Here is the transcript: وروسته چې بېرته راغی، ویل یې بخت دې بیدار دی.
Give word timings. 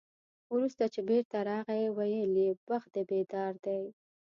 وروسته 0.53 0.83
چې 0.93 0.99
بېرته 1.09 1.37
راغی، 1.49 1.83
ویل 1.97 2.33
یې 2.43 2.51
بخت 2.69 2.89
دې 2.93 3.03
بیدار 3.11 3.53
دی. 3.65 3.83